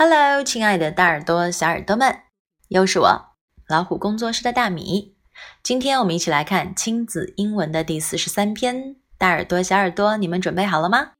[0.00, 2.20] Hello，亲爱的大耳朵、小耳朵们，
[2.68, 3.32] 又是我
[3.66, 5.16] 老虎工作室的大米。
[5.60, 8.94] 今天我们一起来看亲子英文的第四十三篇。
[9.18, 11.14] 大耳朵、小耳朵，你们准备好了吗？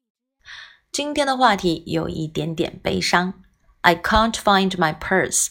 [0.92, 3.42] 今天的话题有一点点悲伤。
[3.80, 5.48] I can't find my purse。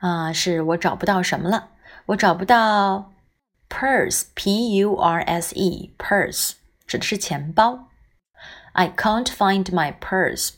[0.00, 1.68] 啊，是我找不到什么了？
[2.06, 3.12] 我找不到
[3.68, 6.54] purse，p u r s e，purse
[6.88, 7.90] 指的是钱包。
[8.72, 10.54] I can't find my purse。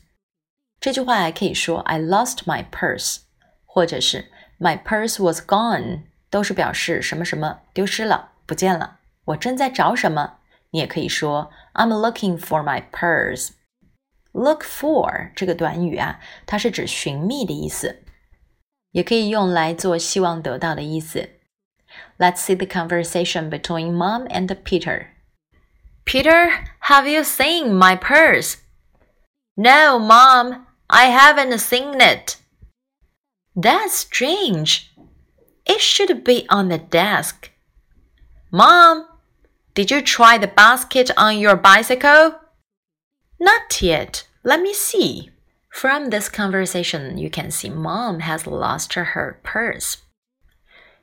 [0.79, 3.21] 这句话还可以说 I lost my purse，
[3.65, 8.99] 或者是 My purse was gone，都是表示什么什么丢失了、不见了。
[9.25, 10.37] 我正在找什么？
[10.71, 18.03] 你也可以说 I'm looking for my purse。Look for 这个短语啊，它是指寻觅的意思，
[18.91, 21.29] 也可以用来做希望得到的意思。
[22.17, 25.07] Let's see the conversation between Mom and Peter.
[26.05, 28.57] Peter, have you seen my purse?
[29.55, 30.65] No, Mom.
[30.89, 32.37] I haven't seen it.
[33.55, 34.91] That's strange.
[35.65, 37.51] It should be on the desk.
[38.51, 39.07] Mom,
[39.73, 42.35] did you try the basket on your bicycle?
[43.39, 44.27] Not yet.
[44.43, 45.31] Let me see.
[45.69, 49.97] From this conversation, you can see mom has lost her purse.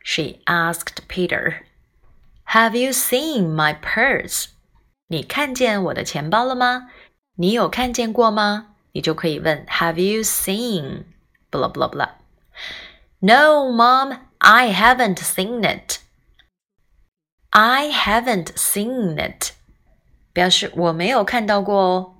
[0.02, 1.66] She asked Peter,
[2.46, 4.48] Have you seen my purse?
[5.08, 6.88] 你看见我的钱包了吗？
[7.36, 8.74] 你有看见过吗？
[8.92, 11.04] 你就可以问 Have you seen
[11.50, 12.10] blah blah blah?
[13.20, 15.98] No, Mom, I haven't seen it.
[17.50, 19.52] I haven't seen it，
[20.32, 22.14] 表示我没有看到过哦。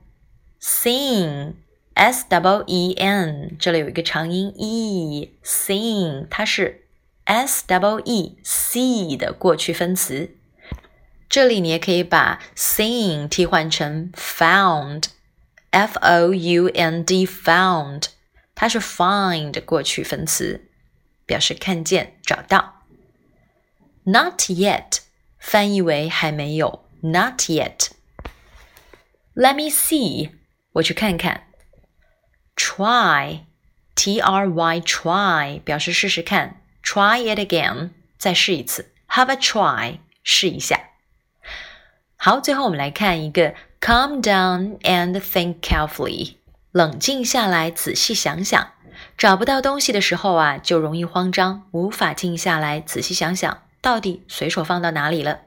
[0.61, 1.55] Seen
[1.95, 6.87] s w e n，这里有一个长音 e，seen 它是
[7.25, 10.31] s w e c 的过去分词。
[11.29, 15.05] 这里你也可以把 seen 替换成 found。
[15.71, 18.07] F O U N D found，
[18.55, 20.69] 它是 find 过去分词，
[21.25, 22.83] 表示看见、找到。
[24.05, 24.99] Not yet
[25.39, 30.33] 翻译为还没有，Not yet。Let me see，
[30.73, 31.47] 我去看看。
[32.57, 38.93] Try，T R Y try 表示试试看，Try it again，再试一次。
[39.09, 40.91] Have a try，试一下。
[42.17, 43.55] 好，最后我们来看一个
[43.87, 46.35] Calm down and think carefully。
[46.71, 48.73] 冷静下来，仔细想想。
[49.19, 55.41] 找不到东西的时候啊，就容易慌张，无法静下来仔细想想，到底随手放到哪里了。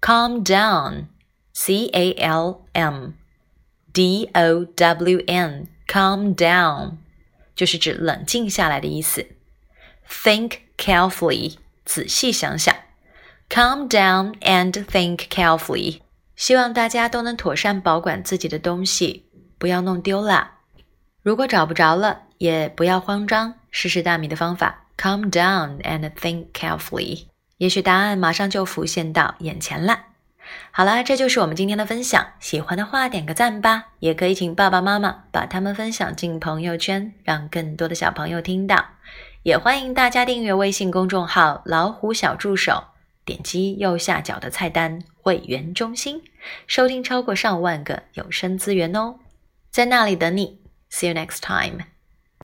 [0.00, 3.10] Calm down，C A L M
[3.92, 6.96] D O W N，calm down
[7.56, 9.26] 就是指冷静下来的意思。
[10.08, 12.74] Think carefully，仔细想想。
[13.48, 16.00] Calm down and think carefully。
[16.39, 19.25] 希望大家都能妥善保管自己的东西，
[19.57, 20.51] 不要弄丢了。
[21.21, 27.25] 如果找不着了，也不要慌张，试试大米的方法，calm down and think carefully。
[27.57, 29.99] 也许答案马上就浮现到眼前了。
[30.71, 32.25] 好了，这就是我们今天的分享。
[32.39, 38.85] 喜欢的话点个赞吧，也可以请爸爸妈妈把它们分享进朋友圈，让更多的小朋友听到。
[39.43, 42.85] 也欢迎大家订阅微信公众号“老虎小助手”。
[43.29, 46.23] 点击右下角的菜单“会员中心”，
[46.65, 49.19] 收听超过上万个有声资源哦，
[49.69, 50.59] 在那里等你。
[50.89, 51.83] See you next time.